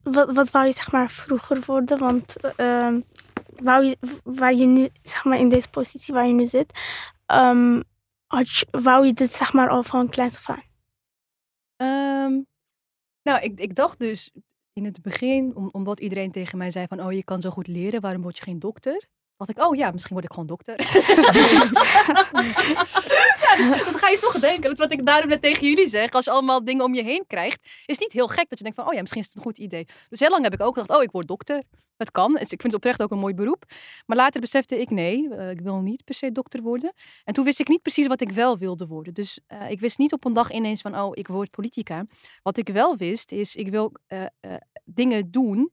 [0.04, 1.98] wat, wat wou je zeg maar vroeger worden?
[1.98, 3.00] Want ehm,
[3.64, 6.80] wou je, waar je nu, zeg maar in deze positie waar je nu zit,
[7.28, 7.84] um,
[8.72, 10.64] wou je dit zeg maar al van kleins af aan?
[12.26, 12.46] Um,
[13.22, 14.32] nou, ik, ik dacht dus
[14.74, 17.68] in het begin, om, omdat iedereen tegen mij zei van, oh je kan zo goed
[17.68, 19.08] leren, waarom word je geen dokter?
[19.46, 20.76] Dacht ik, oh ja, misschien word ik gewoon dokter.
[23.44, 24.70] ja, dus dat ga je toch denken.
[24.70, 26.12] Dat wat ik daarom net tegen jullie zeg.
[26.12, 28.80] Als je allemaal dingen om je heen krijgt, is niet heel gek dat je denkt
[28.80, 29.86] van, oh ja, misschien is het een goed idee.
[30.10, 31.64] Dus heel lang heb ik ook gedacht, oh, ik word dokter.
[31.98, 32.38] Het kan.
[32.38, 33.66] Ik vind het oprecht ook een mooi beroep.
[34.06, 36.94] Maar later besefte ik, nee, uh, ik wil niet per se dokter worden.
[37.24, 39.14] En toen wist ik niet precies wat ik wel wilde worden.
[39.14, 42.06] Dus uh, ik wist niet op een dag ineens van, oh, ik word politica.
[42.42, 44.26] Wat ik wel wist, is ik wil uh,
[44.86, 45.72] dingen doen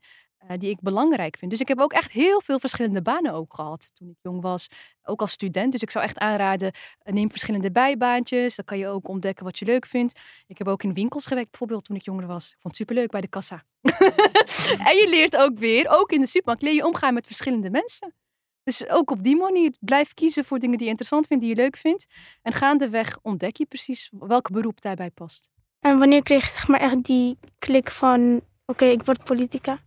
[0.58, 1.50] die ik belangrijk vind.
[1.50, 4.66] Dus ik heb ook echt heel veel verschillende banen ook gehad toen ik jong was.
[5.02, 5.72] Ook als student.
[5.72, 6.72] Dus ik zou echt aanraden,
[7.04, 8.56] neem verschillende bijbaantjes.
[8.56, 10.18] Dan kan je ook ontdekken wat je leuk vindt.
[10.46, 12.44] Ik heb ook in winkels gewerkt bijvoorbeeld toen ik jonger was.
[12.44, 13.64] Ik vond het superleuk bij de kassa.
[14.88, 18.14] en je leert ook weer, ook in de supermarkt, leer je omgaan met verschillende mensen.
[18.62, 21.60] Dus ook op die manier, blijf kiezen voor dingen die je interessant vindt, die je
[21.60, 22.06] leuk vindt.
[22.42, 25.50] En gaandeweg ontdek je precies welk beroep daarbij past.
[25.80, 29.78] En wanneer kreeg je zeg maar echt die klik van, oké, ik word politica?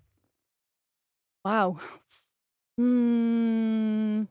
[1.44, 1.78] Wauw.
[2.74, 4.30] Hmm.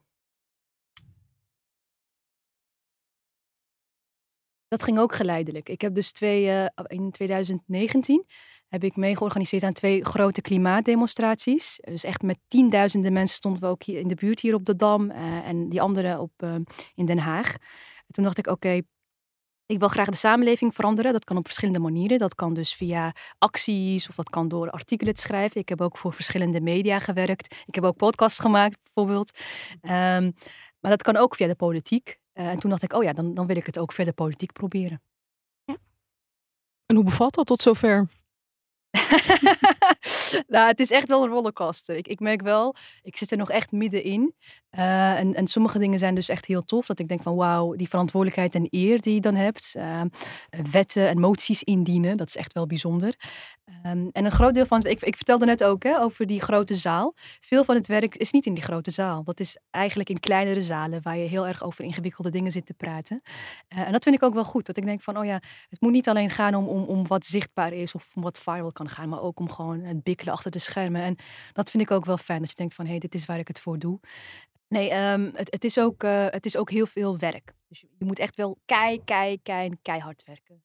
[4.68, 5.68] Dat ging ook geleidelijk.
[5.68, 8.26] Ik heb dus twee, uh, in 2019
[8.68, 11.78] heb ik mee georganiseerd aan twee grote klimaatdemonstraties.
[11.80, 14.76] Dus echt met tienduizenden mensen stonden we ook hier in de buurt hier op de
[14.76, 16.54] Dam uh, en die andere op, uh,
[16.94, 17.52] in Den Haag.
[18.06, 18.80] En toen dacht ik, oké,
[19.72, 21.12] ik wil graag de samenleving veranderen.
[21.12, 22.18] Dat kan op verschillende manieren.
[22.18, 25.60] Dat kan dus via acties of dat kan door artikelen te schrijven.
[25.60, 27.54] Ik heb ook voor verschillende media gewerkt.
[27.66, 29.38] Ik heb ook podcasts gemaakt, bijvoorbeeld.
[29.82, 30.34] Um,
[30.80, 32.18] maar dat kan ook via de politiek.
[32.34, 34.12] Uh, en toen dacht ik, oh ja, dan, dan wil ik het ook via de
[34.12, 35.02] politiek proberen.
[35.64, 35.76] Ja.
[36.86, 38.06] En hoe bevalt dat tot zover?
[40.46, 41.96] nou, het is echt wel een rollercoaster.
[41.96, 44.34] Ik, merk wel, ik zit er nog echt middenin.
[44.78, 46.86] Uh, en, en sommige dingen zijn dus echt heel tof.
[46.86, 49.74] Dat ik denk van wauw, die verantwoordelijkheid en eer die je dan hebt.
[49.76, 50.00] Uh,
[50.70, 53.14] wetten en moties indienen, dat is echt wel bijzonder.
[53.86, 56.74] Um, en een groot deel van, ik, ik vertelde net ook hè, over die grote
[56.74, 57.14] zaal.
[57.40, 59.24] Veel van het werk is niet in die grote zaal.
[59.24, 62.74] Dat is eigenlijk in kleinere zalen waar je heel erg over ingewikkelde dingen zit te
[62.74, 63.22] praten.
[63.68, 64.66] Uh, en dat vind ik ook wel goed.
[64.66, 67.26] Dat ik denk van, oh ja, het moet niet alleen gaan om, om, om wat
[67.26, 70.58] zichtbaar is of om wat viral kan gaan, maar ook om gewoon het achter de
[70.58, 71.02] schermen.
[71.02, 71.16] En
[71.52, 73.38] dat vind ik ook wel fijn, dat je denkt van, hé, hey, dit is waar
[73.38, 74.00] ik het voor doe.
[74.68, 77.54] Nee, um, het, het, is ook, uh, het is ook heel veel werk.
[77.68, 80.62] Dus je, je moet echt wel kei, kei, kei, keihard werken.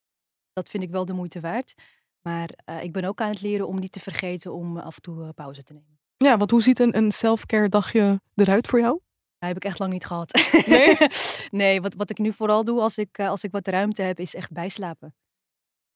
[0.54, 1.74] Dat vind ik wel de moeite waard.
[2.22, 5.02] Maar uh, ik ben ook aan het leren om niet te vergeten om af en
[5.02, 6.00] toe uh, pauze te nemen.
[6.18, 9.00] Ja, want hoe ziet een, een self-care dagje eruit voor jou?
[9.38, 10.52] Dat heb ik echt lang niet gehad.
[10.66, 10.98] Nee?
[11.62, 14.36] nee, wat, wat ik nu vooral doe als ik, als ik wat ruimte heb, is
[14.36, 15.16] echt bijslapen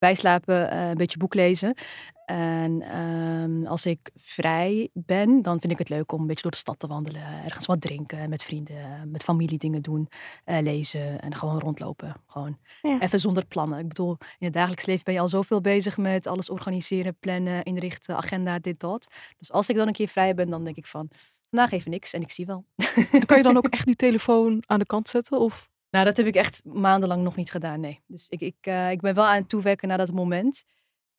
[0.02, 1.74] bijslapen, uh, een beetje boek lezen.
[2.24, 6.50] En um, als ik vrij ben, dan vind ik het leuk om een beetje door
[6.50, 7.22] de stad te wandelen.
[7.44, 10.08] Ergens wat drinken, met vrienden, met familie dingen doen,
[10.46, 12.14] uh, lezen en gewoon rondlopen.
[12.26, 13.00] Gewoon ja.
[13.00, 13.78] even zonder plannen.
[13.78, 17.62] Ik bedoel, in het dagelijks leven ben je al zoveel bezig met alles organiseren, plannen,
[17.62, 19.06] inrichten, agenda, dit, dat.
[19.38, 21.08] Dus als ik dan een keer vrij ben, dan denk ik van,
[21.50, 22.64] vandaag even niks en ik zie wel.
[23.26, 25.38] kan je dan ook echt die telefoon aan de kant zetten?
[25.38, 25.70] Of?
[25.92, 28.02] Nou, dat heb ik echt maandenlang nog niet gedaan, nee.
[28.06, 30.64] Dus ik, ik, eh, ik ben wel aan het toewerken naar dat moment.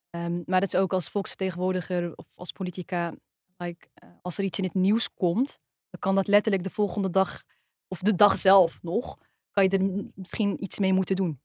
[0.09, 3.13] Ehm, maar dat is ook als volksvertegenwoordiger of als politica.
[3.57, 5.59] Like, eh, als er iets in het nieuws komt,
[5.89, 7.43] dan kan dat letterlijk de volgende dag,
[7.87, 9.17] of de dag zelf nog,
[9.51, 11.41] kan je er misschien iets mee moeten doen.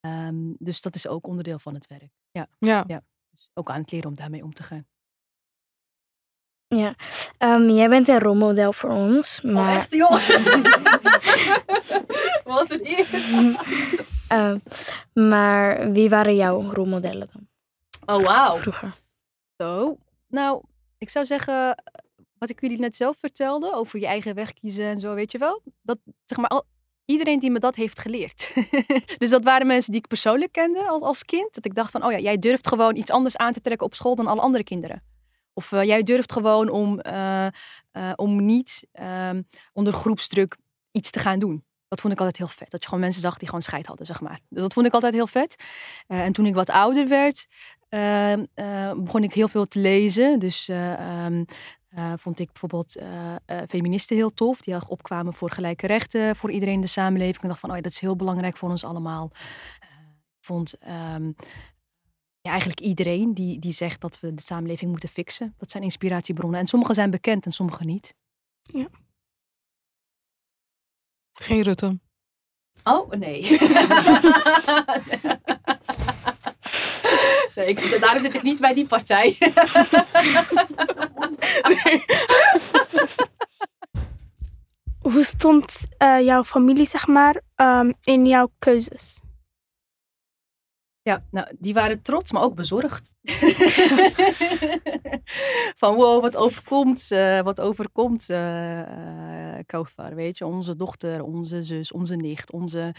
[0.00, 2.12] Ehm, dus dat is ook onderdeel van het werk.
[2.30, 2.84] Ja, Ja.
[2.86, 3.04] Ja.
[3.30, 4.86] dus ook aan het leren om daarmee om te gaan.
[6.68, 6.94] Ja.
[7.38, 9.40] Ehm, jij bent een rolmodel voor ons.
[9.40, 10.10] Maar, joh?
[12.44, 13.06] Wat een eer.
[14.28, 14.58] ehm,
[15.28, 17.46] maar wie waren jouw rolmodellen dan
[18.16, 18.56] Oh, wauw.
[18.56, 18.92] vroeger?
[19.56, 19.96] Zo.
[20.28, 20.62] Nou,
[20.98, 21.82] ik zou zeggen,
[22.38, 25.38] wat ik jullie net zelf vertelde over je eigen weg kiezen en zo, weet je
[25.38, 25.62] wel?
[25.82, 26.64] Dat zeg maar al,
[27.04, 28.52] iedereen die me dat heeft geleerd.
[29.18, 31.54] dus dat waren mensen die ik persoonlijk kende als, als kind.
[31.54, 33.94] Dat ik dacht van, oh ja, jij durft gewoon iets anders aan te trekken op
[33.94, 35.02] school dan alle andere kinderen.
[35.58, 37.52] Of eh, jij durft gewoon om, eh, eh,
[38.16, 39.42] om niet ehm,
[39.72, 40.56] onder groepsdruk
[40.90, 41.64] iets te gaan doen.
[41.88, 42.70] Dat vond ik altijd heel vet.
[42.70, 44.40] Dat je gewoon mensen zag die gewoon scheid hadden, zeg maar.
[44.48, 45.56] Dus dat vond ik altijd heel vet.
[46.06, 47.46] En toen ik wat ouder werd,
[47.88, 50.38] ehm, eh, begon ik heel veel te lezen.
[50.38, 51.44] Dus eh, ehm,
[51.88, 52.96] eh, vond ik bijvoorbeeld
[53.68, 54.60] feministen heel tof.
[54.60, 57.42] Die opkwamen voor gelijke rechten voor iedereen in de samenleving.
[57.42, 59.30] Ik dacht van, oh ja, dat is heel belangrijk voor ons allemaal.
[60.40, 60.74] Vond
[62.40, 65.54] ja, eigenlijk iedereen die, die zegt dat we de samenleving moeten fixen.
[65.58, 66.60] Dat zijn inspiratiebronnen.
[66.60, 68.14] En sommige zijn bekend en sommige niet.
[71.32, 71.98] Geen Rutte.
[72.84, 73.40] Oh, nee.
[77.54, 79.36] nee ik, zit- daarom zit ik niet bij die partij.
[85.00, 89.20] Hoe stond eh, jouw familie, zeg maar, ehm, in jouw keuzes?
[91.02, 93.12] Ja, nou, die waren trots, maar ook bezorgd.
[95.80, 98.26] Van wow, wat overkomt, eh, wat overkomt
[99.66, 100.46] Kauthar, weet je.
[100.46, 102.94] Onze dochter, onze zus, onze nicht, onze...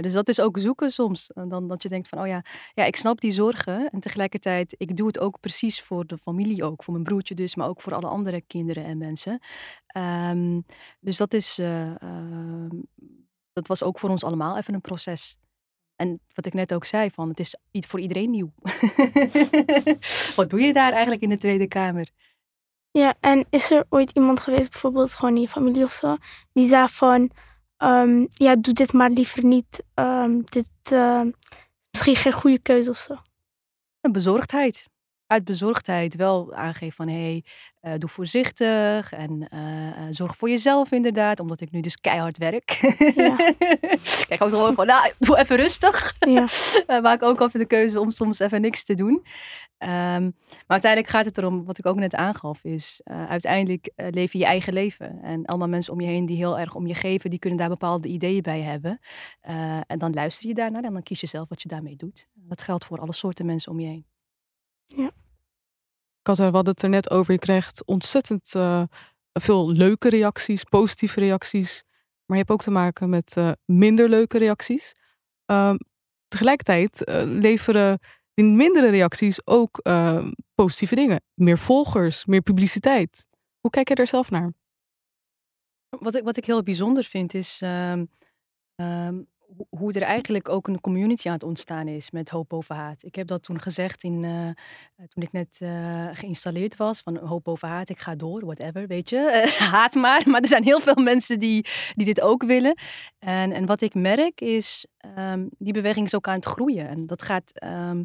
[0.00, 1.32] dus dat is ook zoeken soms.
[1.32, 2.44] En dan dat je denkt van, oh ja,
[2.74, 3.90] ja, ik snap die zorgen.
[3.90, 6.84] En tegelijkertijd, ik doe het ook precies voor de familie ook.
[6.84, 9.40] Voor mijn broertje dus, maar ook voor alle andere kinderen en mensen.
[9.86, 10.60] Ehm,
[11.00, 11.58] dus dat is...
[11.58, 12.68] eh, ehm,
[13.52, 15.38] dat was ook voor ons allemaal even een proces.
[15.98, 18.52] En wat ik net ook zei, van het is iets voor iedereen nieuw.
[20.36, 22.10] wat doe je daar eigenlijk in de Tweede Kamer?
[22.90, 26.16] Ja, en is er ooit iemand geweest, bijvoorbeeld gewoon in je familie of zo,
[26.52, 27.30] die zei van,
[27.76, 29.82] ehm, ja, doe dit maar liever niet.
[29.94, 31.32] ehm, dit is
[31.90, 33.16] misschien geen goede keuze of zo.
[34.00, 34.86] Een bezorgdheid.
[35.28, 37.44] Uit bezorgdheid wel aangeven van hé, hey,
[37.80, 42.38] eh, doe voorzichtig en eh, eh, zorg voor jezelf inderdaad, omdat ik nu dus keihard
[42.38, 42.70] werk.
[43.14, 43.36] Ja.
[44.28, 46.14] Kijk ook gewoon van, nou, doe even rustig.
[46.18, 46.46] Ja.
[46.86, 49.24] Eh, maak ook even de keuze om soms even niks te doen.
[49.78, 54.38] Ehm, maar uiteindelijk gaat het erom, wat ik ook net aangaf, is uiteindelijk leef je
[54.38, 55.22] je eigen leven.
[55.22, 57.68] En allemaal mensen om je heen die heel erg om je geven, die kunnen daar
[57.68, 59.00] bepaalde ideeën bij hebben.
[59.86, 62.28] En dan luister je daarnaar en dan kies je zelf wat je daarmee doet.
[62.34, 64.06] Dat geldt voor alle soorten mensen om je heen.
[66.22, 67.32] Katta, we hadden het er net over.
[67.32, 68.82] Je krijgt ontzettend eh,
[69.32, 71.84] veel leuke reacties, positieve reacties.
[72.28, 74.94] Maar je hebt ook te maken met eh, minder leuke reacties.
[75.44, 75.76] Ehm,
[76.28, 77.98] tegelijkertijd eh, leveren
[78.34, 81.20] die mindere reacties ook eh, positieve dingen.
[81.34, 83.26] Meer volgers, meer publiciteit.
[83.60, 84.52] Hoe kijk je daar zelf naar?
[85.88, 88.04] Wat ik, wat ik heel bijzonder vind is ehm,
[88.74, 89.22] ehm,
[89.68, 93.02] hoe- er eigenlijk ook een community aan het ontstaan is met hoop boven haat.
[93.02, 94.54] Ik heb dat toen gezegd in, eh, eh,
[95.08, 99.10] toen ik net eh, geïnstalleerd was van hoop boven haat, ik ga door, whatever, weet
[99.10, 99.46] je.
[99.72, 102.78] Haat maar, maar er zijn heel veel mensen die, die dit ook willen.
[103.18, 106.88] En, en wat ik merk is, ehm, die beweging is ook aan het groeien.
[106.88, 107.52] En dat gaat...
[107.54, 108.02] ehm,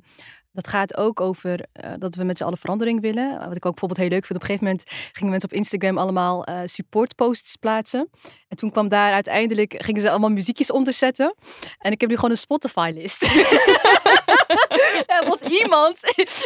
[0.54, 3.30] dat gaat ook over eh, dat we met z'n allen verandering willen.
[3.30, 4.36] Wat ik ook bijvoorbeeld heel leuk vind.
[4.36, 8.10] Op een gegeven moment gingen mensen op Instagram allemaal eh supportposts plaatsen.
[8.48, 11.36] En toen kwam daar uiteindelijk, gingen ze allemaal muziekjes onderzetten.
[11.78, 13.22] En ik heb nu gewoon een Spotify-list.
[15.08, 16.00] ja, want iemand,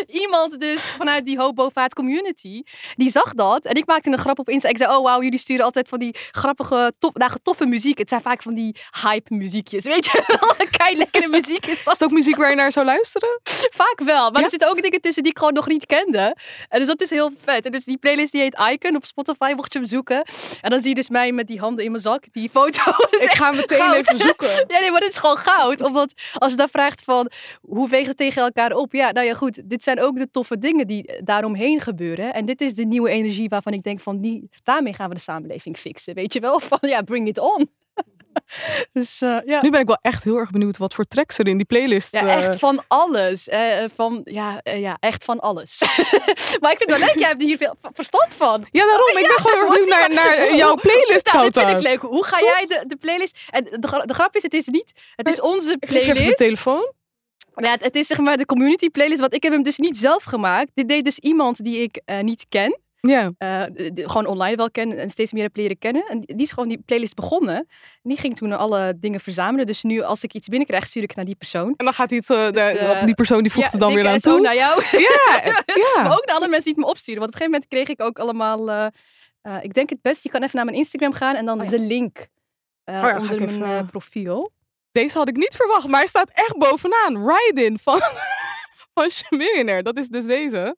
[0.08, 2.64] iemand dus vanuit die hoogbovaart community,
[2.96, 3.66] die zag dat.
[3.66, 4.70] En ik maakte een grap op Insta.
[4.70, 7.98] Ik zei, oh wauw, jullie sturen altijd van die grappige, top, nou, toffe muziek.
[7.98, 10.56] Het zijn vaak van die hype muziekjes, weet je wel.
[10.78, 11.94] Kei lekkere muziek is Is dat.
[11.94, 13.40] het ook muziek waar je naar zou luisteren?
[13.70, 14.44] Vaak wel, maar Ja?
[14.44, 16.36] er zitten ook dingen tussen die ik gewoon nog niet kende.
[16.70, 17.66] En dus dat is heel vet.
[17.66, 20.24] En dus die playlist die heet Icon op Spotify, mocht je hem zoeken.
[20.62, 22.82] En dan zie je dus mij met die handen in mijn zak, die foto.
[23.28, 23.96] Ik ga meteen goud.
[23.96, 24.48] even zoeken.
[24.68, 25.82] Ja, nee, maar dit is gewoon goud.
[25.82, 27.30] Omdat als je dan vraagt van,
[27.62, 28.94] hoe weegt het tegen elkaar op?
[28.94, 29.70] Ja, nou ja, goed.
[29.70, 32.34] Dit zijn ook de toffe dingen die daaromheen gebeuren.
[32.34, 35.22] En dit is de nieuwe energie waarvan ik denk van, die, daarmee gaan we de
[35.22, 36.14] samenleving fixen.
[36.14, 36.60] Weet je wel?
[36.68, 37.70] Van, ja, bring it on.
[38.94, 39.62] dus uh, ja.
[39.62, 42.12] Nu ben ik wel echt heel erg benieuwd wat voor tracks er in die playlist.
[42.12, 42.34] Ja, uh...
[42.34, 43.48] echt van alles.
[43.48, 45.82] Uh, van, ja, ja, echt van alles.
[46.62, 48.68] maar ik vind het wel leuk, jij hebt hier veel verstand van.
[48.72, 49.08] Ja, daarom.
[49.08, 52.02] Ik ben gewoon heel benieuwd naar, naar jouw playlist, ja, dit vind ik leuk.
[52.02, 53.38] Hoe ga jij de, de playlist...
[53.50, 54.94] En de, de grap is, het is niet...
[55.16, 56.08] Het is onze playlist.
[56.10, 56.46] Ik geef de
[57.58, 57.64] telefoon.
[57.64, 59.98] Ja, het, het is zeg maar de community playlist, want ik heb hem dus niet
[59.98, 60.72] zelf gemaakt.
[60.74, 62.80] Dit deed dus iemand die ik niet ken.
[63.02, 63.32] Ja.
[63.40, 66.06] Uh, gewoon online wel kennen en steeds meer heb leren kennen.
[66.08, 67.56] En die is gewoon die playlist begonnen.
[67.56, 69.66] En die ging toen alle dingen verzamelen.
[69.66, 71.74] Dus nu als ik iets binnenkrijg, stuur ik het naar die persoon.
[71.78, 73.94] En dan gaat iets, uh, dus, uh, of die persoon die voegt ja, het dan
[73.94, 74.42] weer aan toe.
[74.42, 74.84] naar jou.
[74.92, 76.02] Ja, ja.
[76.04, 77.20] maar ook naar andere mensen die het me opsturen.
[77.20, 78.92] Want op een gegeven moment kreeg ik ook allemaal...
[79.62, 81.70] ik denk het best, je kan even naar mijn Instagram gaan en dan oh, ja.
[81.70, 82.18] de link
[82.86, 83.86] oh, ja, onder mijn even...
[83.86, 84.52] profiel.
[84.98, 87.30] Deze had ik niet verwacht, maar hij staat echt bovenaan.
[87.30, 88.02] Ride-in van,
[88.94, 89.84] van Millionaire.
[89.84, 90.76] Dat is dus deze.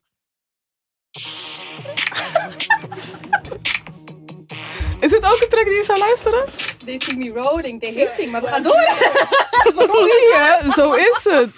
[5.00, 6.48] Is dit ook een track die je zou luisteren?
[6.84, 8.74] They see me rolling, they hitting, maar we gaan door.
[9.96, 11.50] Zie je, zo is het.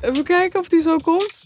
[0.00, 1.42] Even kijken of die zo komt.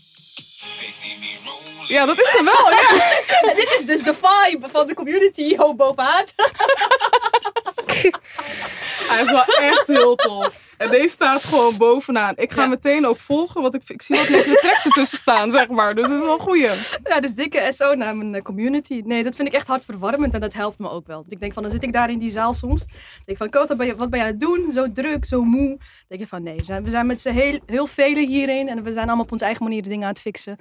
[1.88, 3.54] Ja, dat is hem wel, ja.
[3.54, 6.24] Dit is dus de vibe van de community, hoog bovenaan.
[9.08, 10.60] Hij is wel echt heel tof.
[10.82, 12.32] En deze staat gewoon bovenaan.
[12.36, 12.68] Ik ga ja.
[12.68, 15.94] meteen ook volgen, want ik, ik zie wat lekkere tracks ertussen staan, zeg maar.
[15.94, 16.68] Dus dat is wel een goeie.
[17.04, 19.02] Ja, dus dikke SO naar mijn community.
[19.04, 21.24] Nee, dat vind ik echt hartverwarmend en dat helpt me ook wel.
[21.28, 22.86] Ik denk van, dan zit ik daar in die zaal soms.
[22.86, 24.70] denk ik van, Kota, wat ben je aan het doen?
[24.72, 25.68] Zo druk, zo moe.
[25.68, 28.68] Dan denk ik van, nee, we zijn, we zijn met z'n heel, heel velen hierin.
[28.68, 30.56] En we zijn allemaal op onze eigen manier de dingen aan het fixen.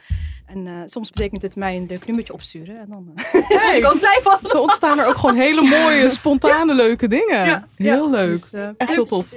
[0.45, 2.79] En uh, soms betekent het mij een leuk nummertje opsturen.
[2.79, 4.39] En dan uh, hey, ik ook blij van.
[4.43, 7.45] Zo ontstaan er ook gewoon hele mooie, spontane, leuke dingen.
[7.45, 8.37] Ja, heel ja.
[8.51, 8.63] Leuk.
[8.63, 9.33] Uh, echt heel tof.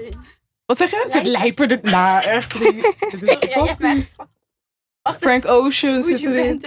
[0.67, 1.05] Wat zeg je?
[1.07, 1.79] Zit lijper er...
[1.83, 2.59] Nou, echt.
[2.61, 2.75] Dit
[3.41, 4.17] is fantastisch.
[5.21, 6.63] Frank Ocean zit erin.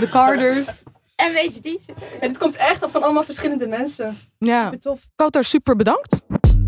[0.00, 0.82] De Carders.
[1.16, 2.20] En weet je, die zit erin.
[2.20, 4.18] En het komt echt op van allemaal verschillende mensen.
[4.38, 4.64] Ja.
[4.64, 5.00] Super tof.
[5.16, 6.20] Kouter, super bedankt.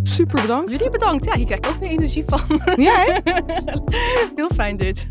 [0.02, 0.70] Super bedankt.
[0.70, 1.24] Jullie bedankt.
[1.24, 2.60] Ja, je krijgt ook weer energie van.
[2.76, 3.20] Ja, hè?
[4.36, 5.06] Heel fijn dit.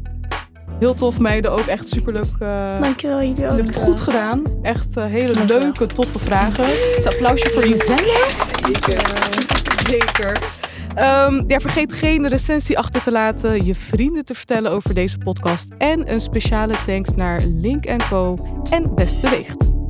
[0.80, 2.26] Heel tof meiden, ook echt superleuk.
[2.40, 3.58] Uh, Dankjewel, jullie je ook.
[3.58, 4.44] hebt het goed gedaan.
[4.62, 6.66] Echt uh, hele leuke, toffe vragen.
[6.96, 8.60] Dus applausje voor jezelf.
[8.66, 9.63] Zeker.
[9.88, 10.38] Zeker.
[10.98, 15.70] Um, ja, vergeet geen recensie achter te laten, je vrienden te vertellen over deze podcast
[15.78, 18.38] en een speciale thanks naar Link Co
[18.70, 19.83] en Best Beweegt.